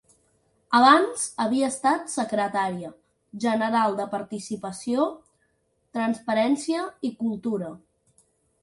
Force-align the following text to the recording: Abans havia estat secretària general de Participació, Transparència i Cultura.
Abans 0.77 1.25
havia 1.45 1.67
estat 1.73 2.09
secretària 2.13 2.91
general 3.45 3.99
de 4.01 4.09
Participació, 4.15 5.07
Transparència 6.01 6.89
i 7.11 7.15
Cultura. 7.23 7.73